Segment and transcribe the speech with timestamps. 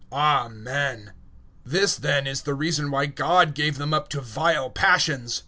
[0.11, 1.13] Amen.
[1.67, 5.39] 001:026 This then is the reason why God gave them up to vile passions.